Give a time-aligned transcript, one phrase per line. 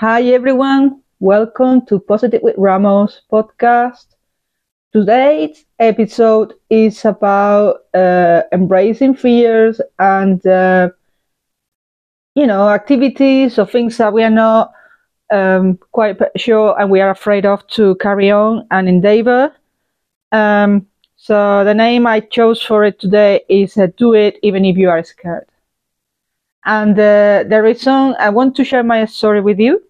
[0.00, 4.06] Hi everyone, welcome to Positive with Ramos podcast.
[4.92, 10.90] Today's episode is about uh, embracing fears and uh,
[12.36, 14.70] you know activities or things that we are not
[15.32, 19.52] um, quite sure and we are afraid of to carry on and endeavor.
[20.30, 20.86] Um,
[21.16, 24.90] so the name I chose for it today is uh, "Do It Even If You
[24.90, 25.48] Are Scared."
[26.64, 29.87] And uh, the reason I want to share my story with you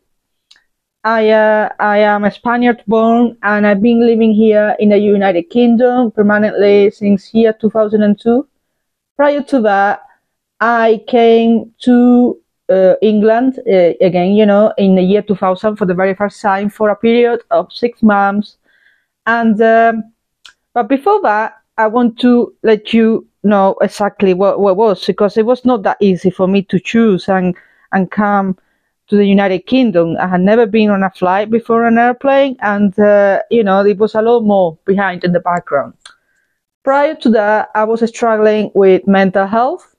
[1.04, 5.44] I uh, I am a Spaniard born and I've been living here in the United
[5.44, 8.46] Kingdom permanently since year 2002.
[9.16, 10.02] Prior to that,
[10.60, 15.94] I came to uh, England uh, again, you know, in the year 2000 for the
[15.94, 18.56] very first time for a period of six months.
[19.26, 20.12] And um,
[20.74, 25.46] but before that, I want to let you know exactly what what was because it
[25.46, 27.54] was not that easy for me to choose and
[27.92, 28.58] and come
[29.08, 30.16] to the United Kingdom.
[30.18, 33.98] I had never been on a flight before an airplane, and uh, you know, it
[33.98, 35.94] was a lot more behind in the background.
[36.84, 39.94] Prior to that, I was struggling with mental health,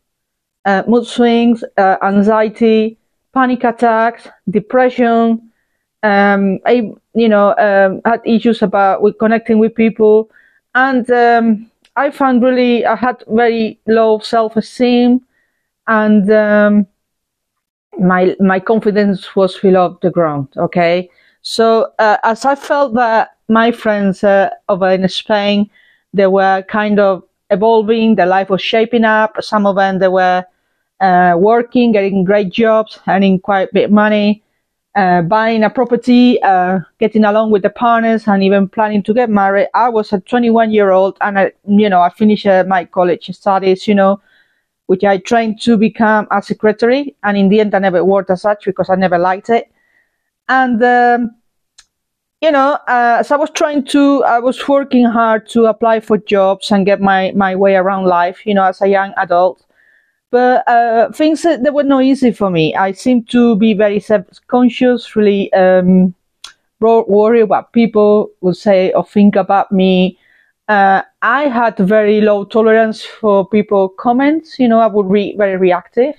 [0.65, 2.97] uh, mood swings, uh, anxiety,
[3.33, 5.51] panic attacks, depression.
[6.01, 10.29] Um, I, you know, um, had issues about with connecting with people,
[10.73, 15.21] and um, I found really I had very low self-esteem,
[15.87, 16.87] and um,
[17.99, 20.47] my my confidence was off the ground.
[20.57, 21.09] Okay,
[21.41, 25.69] so uh, as I felt that my friends uh, over in Spain,
[26.13, 29.35] they were kind of evolving, their life was shaping up.
[29.41, 30.45] Some of them they were
[30.99, 34.43] uh, working, getting great jobs, earning quite a bit of money,
[34.95, 39.29] uh, buying a property, uh, getting along with the partners, and even planning to get
[39.29, 39.67] married.
[39.73, 43.29] I was a 21 year old, and I, you know, I finished uh, my college
[43.35, 44.21] studies, you know,
[44.89, 47.15] which I trained to become a secretary.
[47.21, 49.71] And in the end, I never worked as such because I never liked it.
[50.47, 51.29] And, um,
[52.41, 56.17] you know, uh, as I was trying to, I was working hard to apply for
[56.17, 59.63] jobs and get my, my way around life, you know, as a young adult.
[60.31, 62.73] But uh, things that, that were not easy for me.
[62.73, 66.15] I seemed to be very self-conscious, really um,
[66.79, 70.17] worried about people would say or think about me
[70.67, 74.57] uh, I had very low tolerance for people comments.
[74.59, 76.15] You know, I would be very reactive,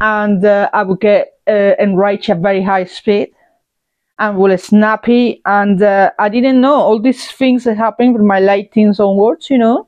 [0.00, 3.32] and uh, I would get uh, enraged at very high speed,
[4.18, 5.40] and was snappy.
[5.44, 9.48] And uh, I didn't know all these things that happened from my late teens onwards.
[9.48, 9.86] You know,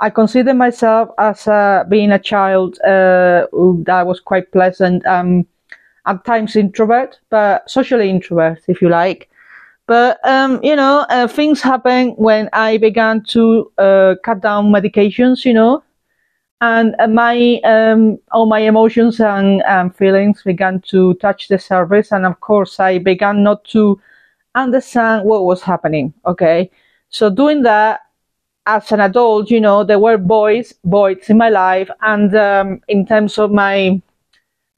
[0.00, 3.46] I consider myself as uh, being a child uh,
[3.86, 5.06] that was quite pleasant.
[5.06, 5.46] Um,
[6.06, 9.29] at times introvert, but socially introvert, if you like.
[9.90, 15.44] But um, you know, uh, things happen when I began to uh, cut down medications.
[15.44, 15.82] You know,
[16.60, 22.12] and uh, my um, all my emotions and um, feelings began to touch the surface,
[22.12, 24.00] and of course, I began not to
[24.54, 26.14] understand what was happening.
[26.24, 26.70] Okay,
[27.08, 28.02] so doing that
[28.66, 33.04] as an adult, you know, there were boys, boys in my life, and um, in
[33.06, 34.00] terms of my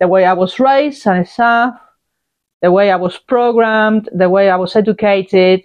[0.01, 1.79] the way I was raised and stuff
[2.63, 5.65] the way I was programmed, the way I was educated.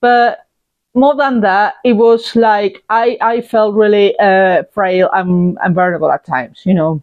[0.00, 0.46] But
[0.94, 6.10] more than that, it was like I, I felt really uh, frail and, and vulnerable
[6.10, 7.02] at times, you know.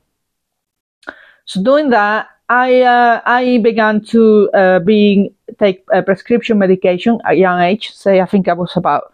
[1.45, 7.33] So doing that, I uh, I began to uh, being take a prescription medication at
[7.33, 7.91] a young age.
[7.93, 9.13] Say I think I was about,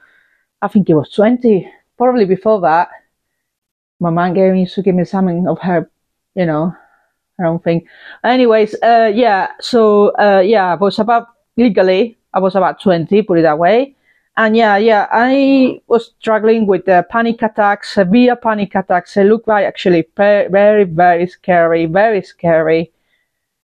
[0.61, 2.89] I think it was twenty, probably before that.
[3.99, 5.89] My mom gave me to give me something of her,
[6.35, 6.75] you know,
[7.39, 7.87] I don't think.
[8.23, 9.51] Anyways, uh, yeah.
[9.59, 11.27] So uh, yeah, I was about
[11.57, 13.95] legally, I was about twenty, put it that way.
[14.35, 19.13] And yeah, yeah, I was struggling with the panic attacks, severe panic attacks.
[19.13, 22.91] They look like actually very, very, very scary, very scary.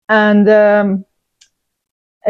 [0.07, 1.05] And um,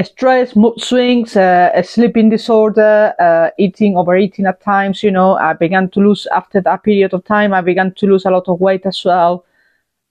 [0.03, 5.03] stress, mood swings, uh, a sleeping disorder, uh, eating, overeating at times.
[5.03, 7.53] You know, I began to lose after that period of time.
[7.53, 9.45] I began to lose a lot of weight as well.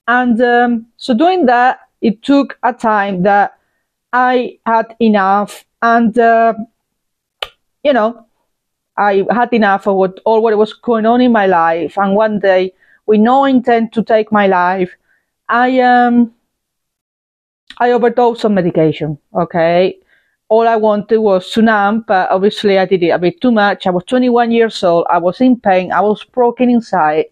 [0.07, 3.57] And um, so doing that, it took a time that
[4.11, 6.53] I had enough, and uh,
[7.83, 8.25] you know,
[8.97, 11.97] I had enough of what all what was going on in my life.
[11.97, 12.73] And one day,
[13.05, 14.91] with no intent to take my life,
[15.47, 16.33] I um,
[17.79, 19.17] I overdosed on medication.
[19.33, 19.97] Okay,
[20.49, 23.87] all I wanted was numb, but obviously I did it a bit too much.
[23.87, 25.07] I was 21 years old.
[25.09, 25.91] I was in pain.
[25.93, 27.25] I was broken inside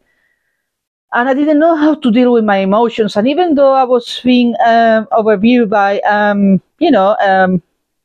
[1.13, 3.17] and I didn't know how to deal with my emotions.
[3.17, 7.61] And even though I was being um, overviewed by, um, you know, um,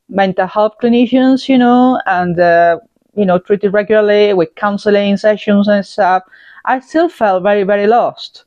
[0.09, 2.79] mental health clinicians, you know, and uh,
[3.15, 6.23] you know, treated regularly with counseling sessions and stuff,
[6.65, 8.43] I still felt very, very lost.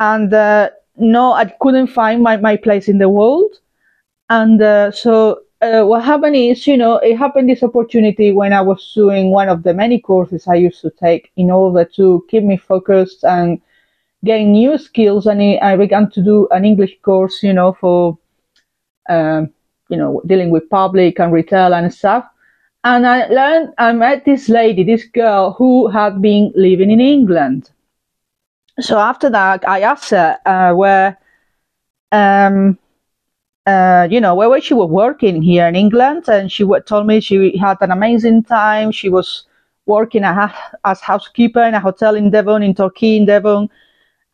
[0.00, 3.60] And uh, no, I couldn't find my, my place in the world.
[4.30, 8.62] And uh, so uh, what happened is, you know, it happened this opportunity when I
[8.62, 12.42] was doing one of the many courses I used to take in order to keep
[12.42, 13.60] me focused and
[14.24, 15.26] gain new skills.
[15.26, 18.18] And I began to do an English course, you know, for,
[19.08, 19.50] um,
[19.88, 22.24] you know, dealing with public and retail and stuff.
[22.84, 27.70] And I learned, I met this lady, this girl who had been living in England.
[28.80, 31.16] So after that, I asked her uh, where,
[32.12, 32.78] um,
[33.66, 37.56] uh, you know, where she was working here in England, and she told me she
[37.56, 38.90] had an amazing time.
[38.90, 39.46] She was
[39.86, 43.70] working as housekeeper in a hotel in Devon, in Torquay, in Devon.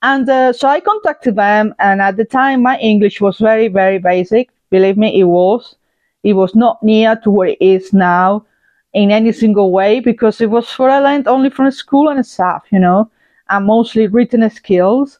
[0.02, 3.98] And uh, so I contacted them, and at the time, my English was very, very
[3.98, 4.48] basic.
[4.70, 5.76] Believe me, it was.
[6.22, 8.46] It was not near to where it is now
[8.92, 12.64] in any single way because it was for I learned only from school and stuff,
[12.70, 13.10] you know,
[13.48, 15.18] and mostly written skills.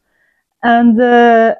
[0.63, 1.55] And uh,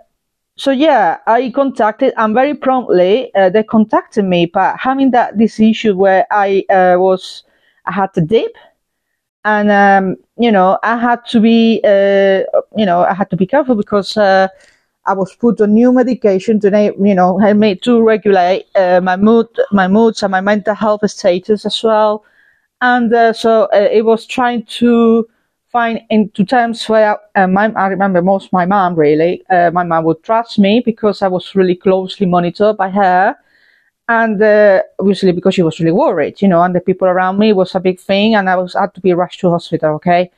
[0.57, 5.61] so yeah, I contacted and very promptly uh, they contacted me, but having that this
[5.61, 7.45] issue where I uh, was
[7.87, 8.57] I had to dip,
[9.45, 12.43] and um, you know I had to be uh,
[12.77, 14.49] you know I had to be careful because uh,
[15.07, 19.17] I was put on new medication to you know help me to regulate uh, my
[19.17, 22.25] mood, my moods, and my mental health status as well.
[22.81, 25.29] And uh, so uh, it was trying to
[25.73, 29.43] find into terms where uh, my, I remember most my mom really.
[29.51, 33.37] My mom would trust me because I was really closely monitored by her,
[34.11, 36.63] and uh, obviously because she was really worried, you know.
[36.63, 39.15] And the people around me was a big thing, and I was had to be
[39.15, 39.95] rushed to hospital.
[39.95, 40.31] Okay,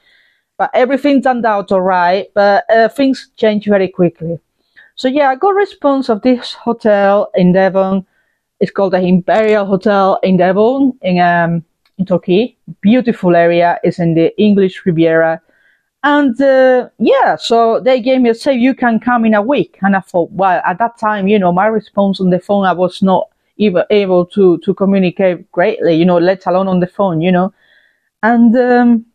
[0.59, 4.39] but everything turned out all right, but things changed very quickly.
[4.95, 8.07] So yeah, I got response of this hotel in Devon.
[8.61, 11.65] It's called the Imperial Hotel in Devon in um,
[11.99, 12.55] in Torquay.
[12.83, 13.79] Beautiful area.
[13.83, 15.41] It's in the English Riviera.
[16.05, 19.79] And uh, yeah, so they gave me a say you can come in a week.
[19.81, 22.73] And I thought, well, at that time, you know, my response on the phone, I
[22.73, 27.21] was not even able to to communicate greatly, you know, let alone on the phone,
[27.21, 27.53] you know.
[28.23, 29.07] And um,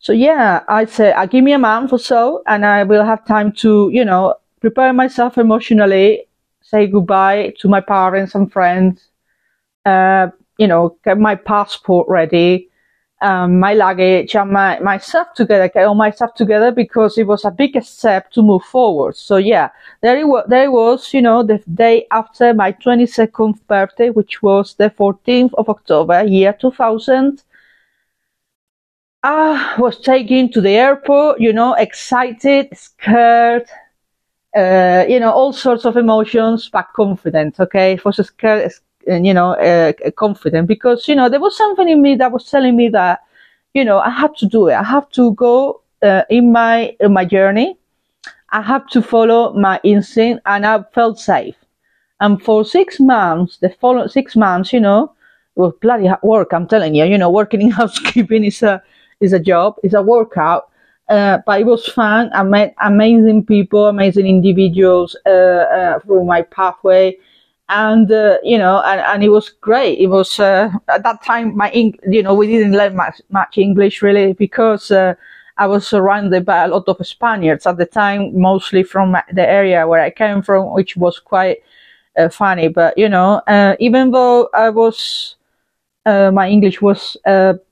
[0.00, 3.04] so yeah, I say, I uh, give me a month or so, and I will
[3.04, 6.26] have time to, you know, prepare myself emotionally,
[6.62, 9.08] say goodbye to my parents and friends,
[9.84, 10.28] uh,
[10.58, 12.67] you know, get my passport ready,
[13.20, 17.26] um, my luggage and my, my stuff together, get all my stuff together because it
[17.26, 19.16] was a big step to move forward.
[19.16, 19.70] So yeah,
[20.02, 24.42] there it was, there it was, you know, the day after my 22nd birthday, which
[24.42, 27.42] was the 14th of October, year 2000.
[29.22, 33.66] I was taken to the airport, you know, excited, scared,
[34.56, 37.94] uh, you know, all sorts of emotions, but confident, okay?
[37.94, 38.72] It was scared,
[39.08, 42.76] you know, uh, confident because, you know, there was something in me that was telling
[42.76, 43.20] me that,
[43.74, 44.74] you know, I have to do it.
[44.74, 47.76] I have to go uh, in my in my journey.
[48.50, 51.54] I have to follow my instinct, and I felt safe.
[52.20, 55.12] And for six months, the follow six months, you know,
[55.54, 56.52] was bloody hard work.
[56.52, 58.82] I'm telling you, you know, working in housekeeping is a
[59.20, 60.70] is a job, it's a workout.
[61.08, 62.30] Uh, but it was fun.
[62.34, 67.16] I met amazing people, amazing individuals uh, uh, through my pathway,
[67.68, 69.98] and uh, you know, and, and it was great.
[69.98, 74.02] It was uh, at that time my you know we didn't learn much much English
[74.02, 75.14] really because uh,
[75.58, 79.86] I was surrounded by a lot of Spaniards at the time, mostly from the area
[79.86, 81.58] where I came from, which was quite
[82.30, 82.68] funny.
[82.68, 83.42] But you know,
[83.78, 85.36] even though I was
[86.06, 87.16] my English was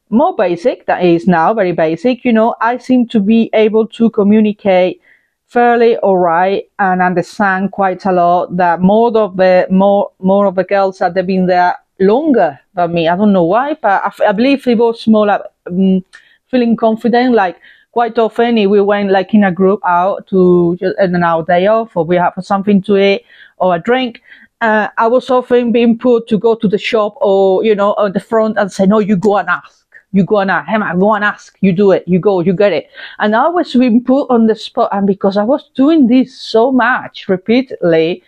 [0.09, 3.87] more basic, than that is now very basic, you know, I seem to be able
[3.88, 5.00] to communicate
[5.49, 10.65] fairly alright and understand quite a lot that more of the more more of the
[10.65, 13.09] girls that have been there longer than me.
[13.09, 16.05] I don't know why, but I, believe it was more like um,
[16.50, 17.35] feeling confident.
[17.35, 17.57] Like
[17.93, 21.97] quite often, we went like in a group out to just an our day off,
[21.97, 23.25] or we have something to eat
[23.59, 24.21] or a drink,
[24.61, 28.12] uh, I was often being put to go to the shop or, you know, on
[28.12, 31.25] the front and say, no, you go and ask you go and ask, go and
[31.25, 32.89] ask, you do it, you go, you get it.
[33.19, 34.89] And I was being put on the spot.
[34.93, 38.23] And because I was doing this so much repeatedly,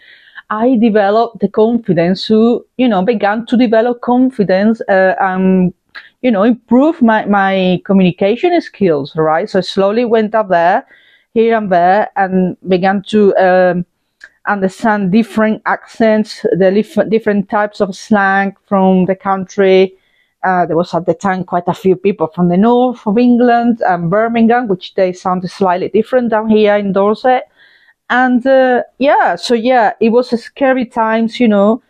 [0.50, 5.74] I developed the confidence to, you know, began to develop confidence, uh, and,
[6.22, 9.48] you know, improve my, my communication skills, right?
[9.48, 10.86] So I slowly went up there,
[11.34, 13.86] here and there, and began to, um,
[14.46, 19.94] understand different accents, the different types of slang from the country,
[20.48, 23.82] uh, there was at the time quite a few people from the north of England
[23.82, 27.42] and Birmingham, which they sound slightly different down here in Dorset.
[28.08, 31.82] And uh, yeah, so yeah, it was scary times, you know.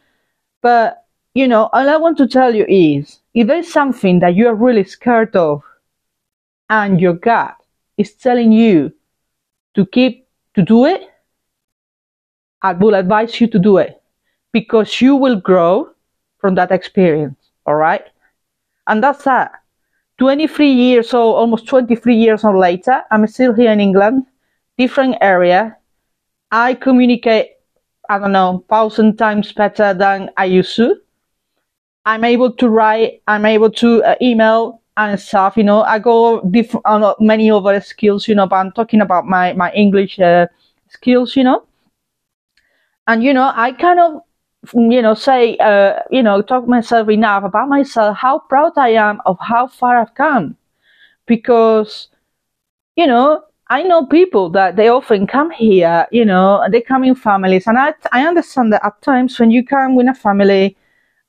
[0.60, 4.48] But you know, all I want to tell you is, if there's something that you
[4.48, 5.62] are really scared of,
[6.68, 7.54] and your gut
[7.96, 8.92] is telling you
[9.74, 11.02] to keep to do it,
[12.62, 14.02] I will advise you to do it
[14.52, 15.90] because you will grow
[16.38, 17.38] from that experience.
[17.64, 18.04] All right.
[18.88, 19.52] And that's that.
[20.18, 24.26] 23 years old, almost 23 years old later, I'm still here in England,
[24.76, 25.76] different area.
[26.50, 27.50] I communicate,
[28.08, 30.96] I don't know, thousand times better than I used to.
[32.04, 36.40] I'm able to write, I'm able to uh, email and stuff, you know, I go
[36.40, 40.46] different, uh, many other skills, you know, but I'm talking about my, my English uh,
[40.88, 41.64] skills, you know.
[43.06, 44.22] And, you know, I kind of
[44.74, 49.20] you know, say, uh, you know, talk myself enough about myself, how proud I am
[49.26, 50.56] of how far I've come.
[51.26, 52.08] Because,
[52.96, 57.14] you know, I know people that they often come here, you know, they come in
[57.14, 57.66] families.
[57.66, 60.76] And I, I understand that at times when you come with a family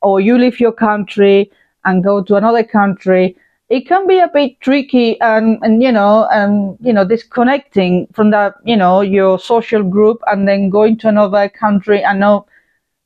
[0.01, 1.51] or you leave your country
[1.86, 3.36] and go to another country,
[3.69, 8.31] it can be a bit tricky and, and you know and you know disconnecting from
[8.31, 12.45] that you know your social group and then going to another country and now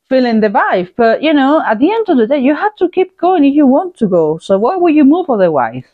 [0.10, 0.94] feeling the vibe.
[0.96, 3.56] But you know, at the end of the day, you have to keep going if
[3.56, 4.38] you want to go.
[4.38, 5.86] So why would you move otherwise?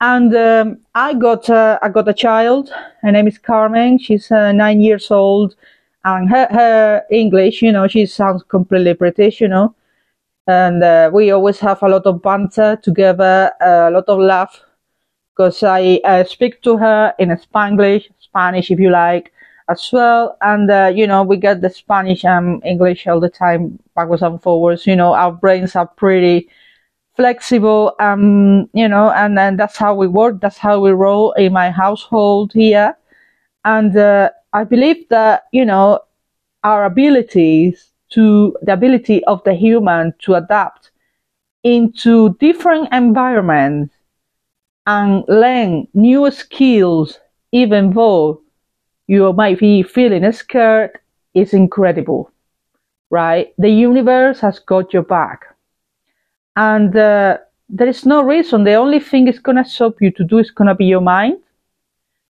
[0.00, 2.72] And um, I got uh, I got a child.
[3.02, 3.98] Her name is Carmen.
[3.98, 5.56] She's uh, nine years old,
[6.04, 9.74] and her her English, you know, she sounds completely British, you know.
[10.46, 14.62] And uh, we always have a lot of banter together, a lot of laugh,
[15.36, 19.32] because I speak to her in Spanglish, Spanish, if you like,
[19.68, 20.36] as well.
[20.40, 24.40] And, uh, you know, we get the Spanish and English all the time, backwards and
[24.42, 24.86] forwards.
[24.86, 26.48] You know, our brains are pretty
[27.16, 30.40] flexible, um, you know, and then that's how we work.
[30.40, 32.96] That's how we roll in my household here.
[33.64, 36.00] And, uh, I believe that, you know,
[36.64, 40.90] our abilities to the ability of the human to adapt
[41.62, 43.94] into different environments
[44.86, 47.18] and learn new skills,
[47.52, 48.40] even though
[49.08, 50.98] you might be feeling scared
[51.34, 52.30] is incredible,
[53.10, 53.52] right?
[53.58, 55.56] The universe has got your back.
[56.56, 57.38] And uh,
[57.68, 58.64] there is no reason.
[58.64, 61.00] The only thing it's going to stop you to do is going to be your
[61.00, 61.38] mind.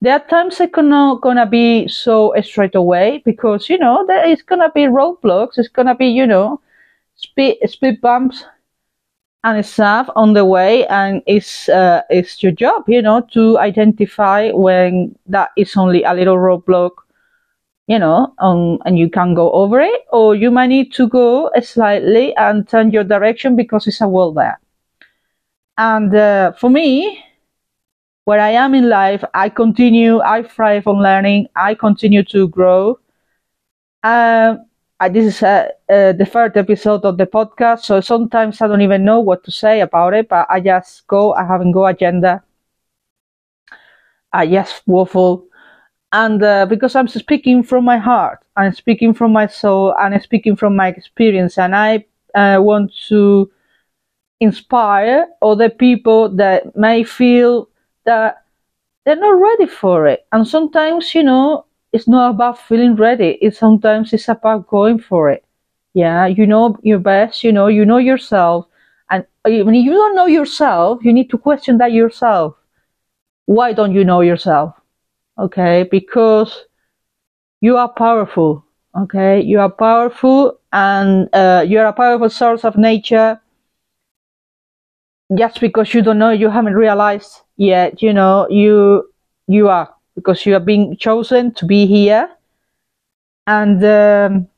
[0.01, 4.27] There are times it's not going to be so straight away because, you know, there
[4.27, 5.59] is going to be roadblocks.
[5.59, 6.61] It's going to be, you know,
[7.17, 8.45] speed, speed bumps
[9.43, 14.51] and stuff on the way and it's uh, it's your job you know to identify
[14.51, 16.91] when that is only a little roadblock
[17.87, 21.51] you know um, and you can go over it or you might need to go
[21.63, 24.61] slightly and turn your direction because it's a wall there.
[25.79, 27.25] And uh, for me
[28.27, 32.99] where i am in life i continue i thrive on learning i continue to grow.
[34.03, 34.57] Uh,
[35.01, 38.83] uh, this is uh, uh, the third episode of the podcast, so sometimes I don't
[38.83, 42.43] even know what to say about it, but I just go, I haven't agenda.
[44.33, 45.47] I just waffle.
[46.13, 50.21] And uh, because I'm speaking from my heart, I'm speaking from my soul, and I'm
[50.21, 52.05] speaking from my experience, and I
[52.35, 53.51] uh, want to
[54.41, 57.69] inspire other people that may feel
[58.05, 58.45] that
[59.05, 60.27] they're not ready for it.
[60.33, 63.39] And sometimes, you know, it's not about feeling ready.
[63.41, 65.45] It's sometimes it's about going for it.
[65.95, 67.43] Yeah, you know your best.
[67.45, 68.67] You know you know yourself,
[69.11, 72.55] and when you don't know yourself, you need to question that yourself.
[73.47, 74.75] Why don't you know yourself?
[75.39, 76.65] Okay, because
[77.61, 78.65] you are powerful.
[78.99, 83.41] Okay, you are powerful, and uh, you are a powerful source of nature.
[85.37, 88.03] Just because you don't know, you haven't realized yet.
[88.03, 89.09] You know you
[89.47, 89.89] you are
[90.21, 92.29] because you have been chosen to be here.
[93.47, 94.49] And um,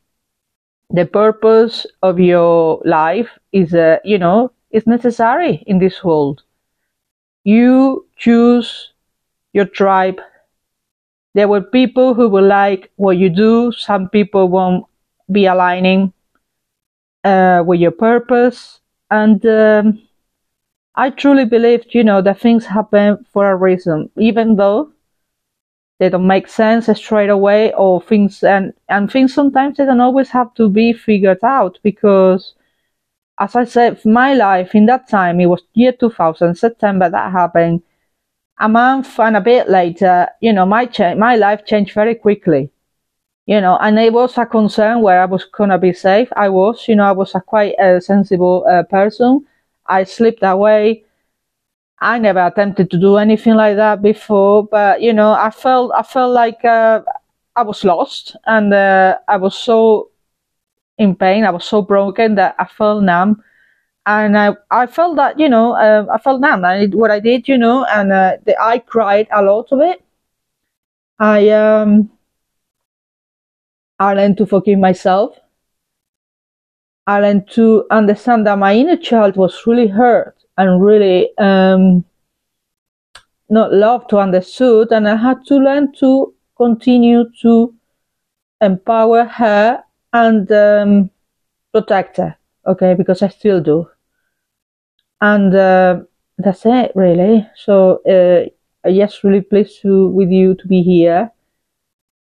[0.91, 6.43] the purpose of your life is uh, you know is necessary in this world.
[7.45, 8.93] You choose
[9.53, 10.21] your tribe.
[11.35, 14.85] There were people who will like what you do some people won't
[15.31, 16.13] be aligning
[17.25, 18.81] uh, with your purpose.
[19.11, 20.03] And um,
[20.95, 24.91] i truly believe you know that things happen for a reason even though
[26.03, 30.31] they don't make sense straight away or things and and things sometimes they don't always
[30.31, 32.55] have to be figured out because
[33.41, 37.83] as i said my life in that time it was year 2000 september that happened.
[38.61, 42.71] A month and a bit later you know my cha- my life changed very quickly.
[43.47, 46.29] You know and it was a concern where i was gonna be safe.
[46.37, 49.47] I was you know i was a quite a sensible uh, person.
[49.87, 51.05] I slipped away
[52.03, 56.03] I never attempted to do anything like that before, but you know, I felt I
[56.03, 57.03] felt like uh,
[57.55, 60.11] I was lost, and uh, I was so
[60.99, 61.45] in pain.
[61.45, 63.45] I was so broken that I felt numb,
[64.05, 66.65] and I I felt that you know uh, I felt numb.
[66.65, 70.03] And what I did, you know, and uh, the, I cried a lot of it.
[71.21, 72.11] I um
[74.01, 75.39] I learned to forgive myself.
[77.07, 82.05] I learned to understand that my inner child was really hurt and really um,
[83.49, 87.75] not loved to understood, and I had to learn to continue to
[88.61, 89.83] empower her
[90.13, 91.11] and um,
[91.73, 92.37] protect her.
[92.67, 93.89] Okay, because I still do,
[95.21, 96.01] and uh,
[96.39, 97.47] that's it really.
[97.57, 98.49] So uh,
[98.89, 101.31] yes, really pleased to with you to be here,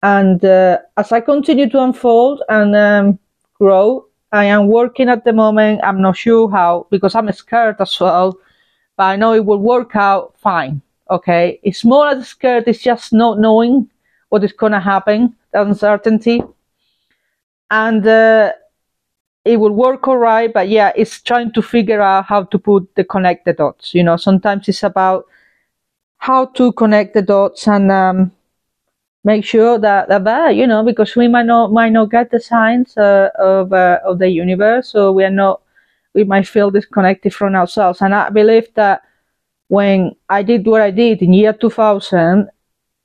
[0.02, 3.18] and uh, as I continue to unfold and um,
[3.54, 5.80] grow I am working at the moment.
[5.82, 8.38] I'm not sure how because I'm scared as well,
[8.96, 10.82] but I know it will work out fine.
[11.10, 12.64] Okay, it's more as scared.
[12.68, 13.90] It's just not knowing
[14.28, 16.42] what is gonna happen, the uncertainty,
[17.70, 18.52] and uh,
[19.44, 20.52] it will work all right.
[20.52, 23.94] But yeah, it's trying to figure out how to put the connect the dots.
[23.94, 25.24] You know, sometimes it's about
[26.18, 28.32] how to connect the dots and um,
[29.24, 32.96] make sure that, that you know, because we might not might not get the signs
[32.96, 35.60] uh, of uh, of the universe, so we are not,
[36.14, 38.00] we might feel disconnected from ourselves.
[38.00, 39.02] And I believe that
[39.68, 42.48] when I did what I did in year 2000,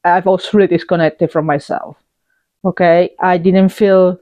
[0.03, 1.97] I was really disconnected from myself.
[2.63, 4.19] Okay, I didn't feel.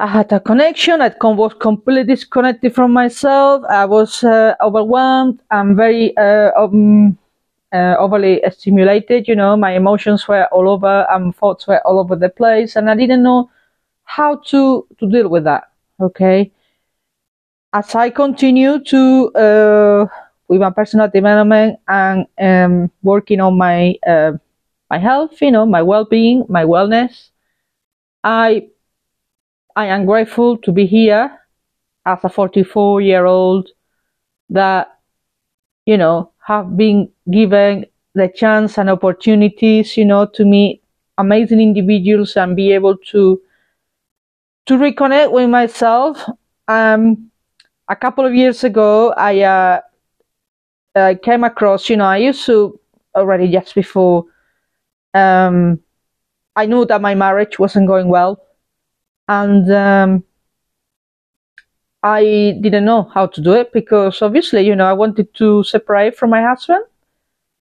[0.00, 1.00] I had a connection.
[1.02, 3.64] I was completely disconnected from myself.
[3.68, 5.40] I was uh, overwhelmed.
[5.50, 7.18] I'm very uh, um,
[7.72, 9.28] uh, overly stimulated.
[9.28, 12.90] You know, my emotions were all over and thoughts were all over the place, and
[12.90, 13.50] I didn't know
[14.04, 15.70] how to to deal with that.
[16.00, 16.52] Okay,
[17.72, 20.06] as I continue to uh,
[20.48, 24.32] with my personal development and um, working on my uh,
[24.90, 27.30] my health, you know, my well being, my wellness,
[28.24, 28.68] I
[29.76, 31.38] I am grateful to be here
[32.06, 33.68] as a 44 year old
[34.50, 34.98] that
[35.84, 40.82] you know have been given the chance and opportunities, you know, to meet
[41.18, 43.38] amazing individuals and be able to
[44.64, 46.24] to reconnect with myself.
[46.66, 47.30] Um,
[47.88, 49.80] a couple of years ago, I uh,
[50.94, 52.80] uh, came across, you know, I used to
[53.14, 54.24] already just before.
[55.12, 55.80] Um,
[56.56, 58.40] I knew that my marriage wasn't going well,
[59.28, 60.24] and um,
[62.02, 66.16] I didn't know how to do it because obviously, you know, I wanted to separate
[66.16, 66.84] from my husband.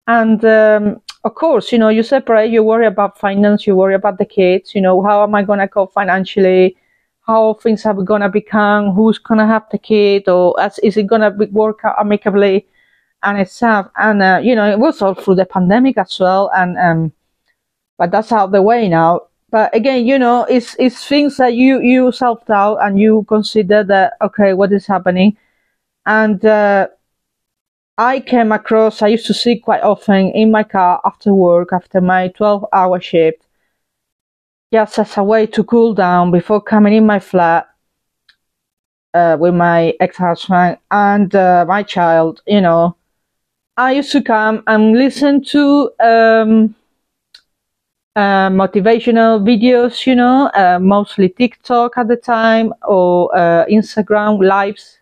[0.08, 4.18] And um, of course, you know, you separate, you worry about finance, you worry about
[4.18, 6.76] the kids, you know, how am I going to cope financially?
[7.28, 8.92] How things are going to become?
[8.92, 10.28] Who's going to have the kid?
[10.28, 12.68] Or is it going to work out amicably?
[13.22, 13.90] And stuff.
[13.98, 16.50] And, uh, you know, it was all through the pandemic as well.
[16.56, 17.12] And, um,
[17.98, 21.82] but that's out the way now but again, you know, it's it's things that you
[21.82, 25.38] you self doubt and you consider that okay, what is happening,
[26.06, 26.88] and uh,
[27.98, 29.02] I came across.
[29.02, 33.02] I used to see quite often in my car after work, after my twelve hour
[33.02, 33.46] shift,
[34.72, 37.68] just as a way to cool down before coming in my flat
[39.14, 42.42] uh, with my ex husband and uh, my child.
[42.48, 42.96] You know,
[43.78, 45.92] I used to come and listen to.
[46.00, 46.76] Um,
[48.20, 55.00] uh, motivational videos, you know, uh, mostly TikTok at the time or uh, Instagram lives,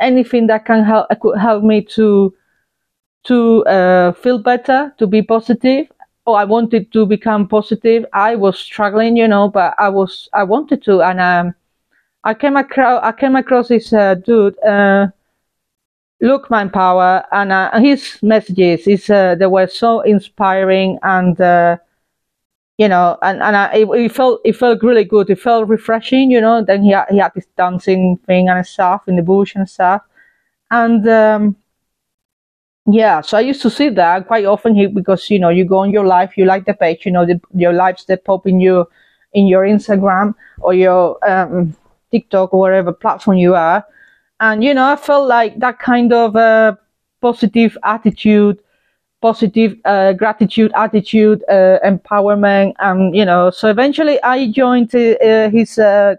[0.00, 2.34] anything that can help could help me to
[3.24, 5.88] to uh, feel better, to be positive.
[6.26, 8.06] Oh, I wanted to become positive.
[8.14, 11.54] I was struggling, you know, but I was I wanted to, and um,
[12.24, 14.58] I came across I came across this uh, dude.
[14.64, 15.08] Uh,
[16.22, 21.36] Luke Mind Power and his messages is they were so inspiring and
[22.78, 25.30] you know, and and I, it, it, felt it felt really good.
[25.30, 26.64] It felt refreshing, you know.
[26.64, 30.02] Then he had, he had this dancing thing and stuff in the bush and stuff,
[30.70, 31.56] and um,
[32.86, 33.20] yeah.
[33.20, 35.90] So I used to see that quite often here because you know you go on
[35.90, 38.88] your life, you like the page, you know, the, your lives that pop in your
[39.34, 41.76] in your Instagram or your um,
[42.10, 43.86] TikTok or whatever platform you are,
[44.40, 46.74] and you know I felt like that kind of uh,
[47.20, 48.58] positive attitude
[49.26, 55.78] positive uh, gratitude attitude uh, empowerment and you know so eventually i joined uh, his
[55.78, 56.14] uh,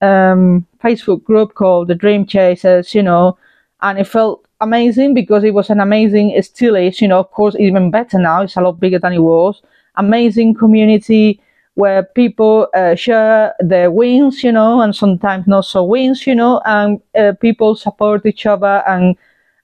[0.00, 3.36] um, facebook group called the dream chasers you know
[3.82, 7.30] and it felt amazing because it was an amazing it still is you know of
[7.30, 9.62] course even better now it's a lot bigger than it was.
[9.96, 11.40] Amazing community
[11.74, 16.60] where people uh, share their wins you know and sometimes not so wins you know
[16.64, 19.16] and uh, people support each other and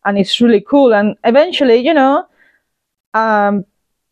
[0.05, 0.92] and it's really cool.
[0.94, 2.27] And eventually you know
[3.14, 3.64] um,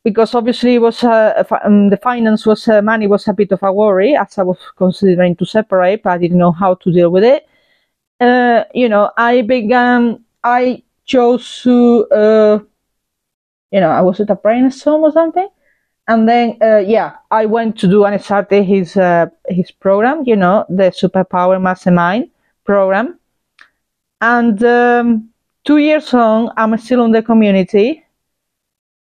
[0.05, 3.73] because obviously was uh, um, the finance was uh, money was a bit of a
[3.73, 7.25] worry as I was considering to separate, but I didn't know how to deal with
[7.25, 7.47] it.
[8.21, 10.25] Uh, you know, I began.
[10.43, 12.59] I chose to, uh,
[13.71, 15.49] you know, I was at a brainstorm or something,
[16.09, 20.23] and then uh, yeah, I went to do and started his uh, his program.
[20.25, 22.31] You know, the Superpower Mastermind
[22.65, 23.19] program,
[24.23, 25.29] and um,
[25.65, 28.03] two years on, I'm still in the community.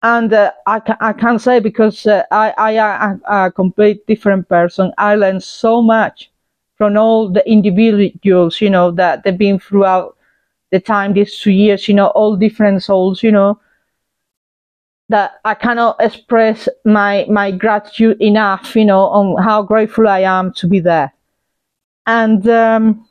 [0.06, 4.48] And uh, I, ca- I can't say because uh, I, I am a complete different
[4.48, 4.94] person.
[5.00, 6.30] I learned so much
[6.78, 10.16] from all the individuals, you know, that they've been throughout
[10.72, 13.60] the time, these two years, you know, all different souls, you know,
[15.10, 20.54] that I cannot express my, my gratitude enough, you know, on how grateful I am
[20.54, 21.16] to be there.
[22.06, 23.08] And, um,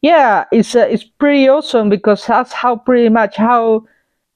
[0.00, 3.84] yeah, it's, uh, it's pretty awesome because that's how pretty much how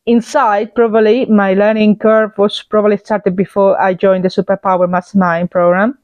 [0.07, 5.99] inside probably my learning curve was probably started before I joined the Superpower Mastermind program.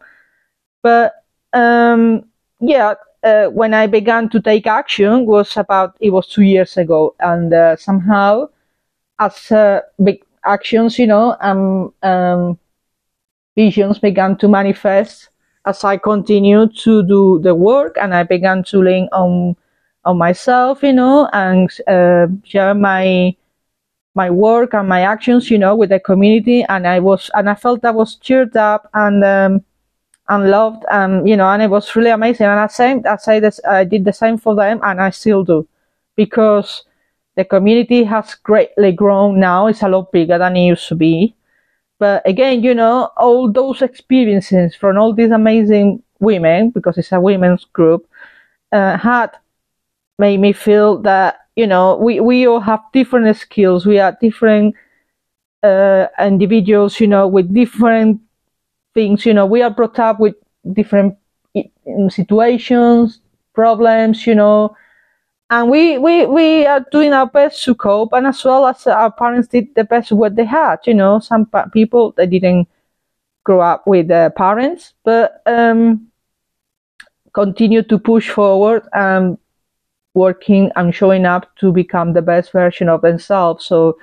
[0.83, 1.15] But
[1.53, 2.25] um,
[2.61, 7.15] yeah, uh, when I began to take action was about it was two years ago,
[7.21, 8.49] and uh, somehow
[9.19, 12.59] as uh, big actions, you know, um, um,
[13.57, 15.31] visions began to manifest
[15.67, 19.57] as I continued to do the work, and I began to lean on
[20.05, 23.35] on myself, you know, and uh, share my
[24.23, 27.55] my work and my actions, you know, with the community, and I was and I
[27.55, 29.53] felt I was cheered up and um,
[30.29, 32.47] and loved, and you know, and it was really amazing.
[32.47, 35.45] And I same, I say this, I did the same for them, and I still
[35.45, 35.67] do,
[36.17, 36.85] because
[37.37, 39.69] the community has greatly grown now.
[39.69, 41.35] It's a lot bigger than it used to be.
[42.01, 47.21] But again, you know, all those experiences from all these amazing women, because it's a
[47.21, 48.07] women's group,
[48.73, 49.31] uh, had
[50.19, 53.85] made me feel that you know we we all have different skills.
[53.85, 54.77] We are different
[55.63, 58.21] uh, individuals, you know, with different
[58.95, 59.27] things.
[59.27, 60.37] You know, we are brought up with
[60.73, 61.17] different
[62.11, 63.21] situations,
[63.55, 64.27] problems.
[64.27, 64.77] You know,
[65.51, 69.13] and we we we are doing our best to cope, and as well as our
[69.13, 70.79] parents did the best what they had.
[70.87, 72.69] You know, some pa- people they didn't
[73.45, 76.09] grow up with uh, parents, but um,
[77.33, 79.39] continue to push forward and
[80.15, 83.65] working and showing up to become the best version of themselves.
[83.65, 83.99] So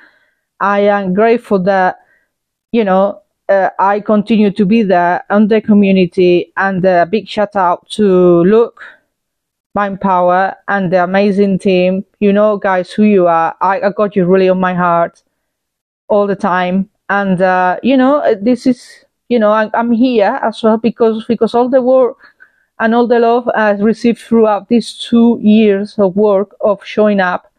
[0.60, 2.00] I am grateful that
[2.72, 7.56] you know uh, I continue to be there on the community, and a big shout
[7.56, 8.82] out to Luke,
[9.76, 12.06] Mind Power, and the amazing team.
[12.20, 13.56] You know, guys, who you are.
[13.62, 15.24] I, I got you really on my heart
[16.08, 20.64] all the time, and uh, you know, this is you know I, I'm here as
[20.64, 22.35] well because because all the work
[22.80, 27.52] and all the love I've received throughout these two years of work of showing up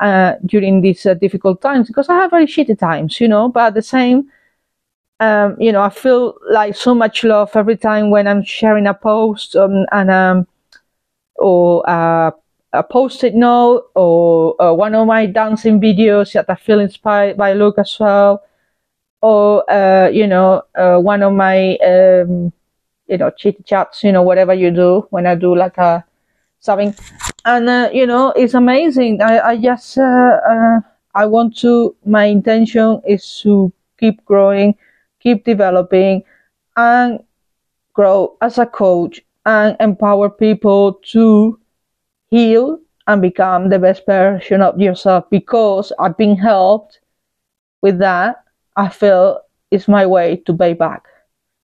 [0.00, 3.68] uh, during these uh, difficult times because I have very shitty times, you know, but
[3.68, 4.30] at the same
[5.20, 8.94] um, you know, I feel like so much love every time when I'm sharing a
[8.94, 10.46] post um, and um,
[11.36, 12.30] or uh,
[12.72, 17.52] a post-it note or uh, one of my dancing videos that I feel inspired by
[17.54, 18.44] Luke as well,
[19.22, 22.52] or uh, you know, uh, one of my um,
[23.08, 26.04] you know chit chats, you know, whatever you do when I do like a
[26.60, 26.94] something,
[27.44, 29.22] and uh, you know, it's amazing.
[29.22, 30.80] I I just uh,
[31.14, 31.96] I want to.
[32.04, 34.74] My intention is to keep growing
[35.20, 36.22] keep developing
[36.76, 37.20] and
[37.92, 41.58] grow as a coach and empower people to
[42.30, 47.00] heal and become the best version of yourself because I've been helped
[47.82, 48.44] with that.
[48.76, 49.40] I feel
[49.70, 51.04] it's my way to pay back,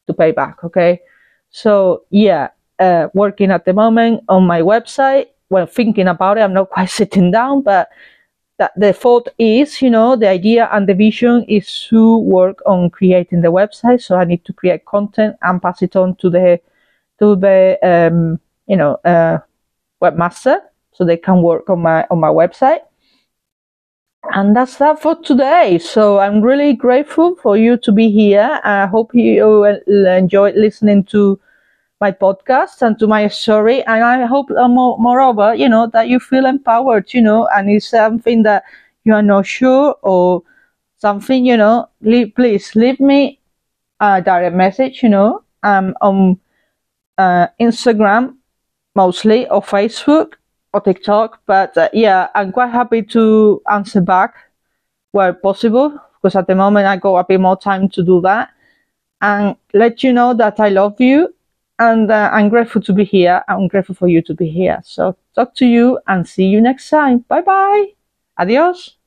[0.06, 0.64] to pay back.
[0.64, 1.00] Okay.
[1.54, 2.48] So yeah,
[2.80, 5.28] uh, working at the moment on my website.
[5.50, 7.90] Well, thinking about it, I'm not quite sitting down, but
[8.58, 12.90] that the thought is, you know, the idea and the vision is to work on
[12.90, 14.02] creating the website.
[14.02, 16.60] So I need to create content and pass it on to the
[17.20, 19.38] to the um, you know uh,
[20.02, 20.58] webmaster
[20.90, 22.80] so they can work on my on my website.
[24.32, 25.78] And that's that for today.
[25.78, 28.60] So I'm really grateful for you to be here.
[28.64, 31.38] I hope you enjoyed listening to
[32.00, 33.82] my podcast and to my story.
[33.84, 37.70] And I hope, uh, more, moreover, you know, that you feel empowered, you know, and
[37.70, 38.64] it's something that
[39.04, 40.42] you are not sure or
[40.98, 43.40] something, you know, leave, please leave me
[44.00, 46.40] a direct message, you know, um, on
[47.18, 48.36] uh, Instagram
[48.94, 50.34] mostly or Facebook
[50.74, 51.40] or TikTok.
[51.46, 54.34] But uh, yeah, I'm quite happy to answer back
[55.12, 58.50] where possible because at the moment I got a bit more time to do that
[59.20, 61.32] and let you know that I love you
[61.78, 63.42] and uh, I'm grateful to be here.
[63.48, 64.80] I'm grateful for you to be here.
[64.84, 67.24] So talk to you and see you next time.
[67.28, 67.86] Bye bye.
[68.38, 69.03] Adios.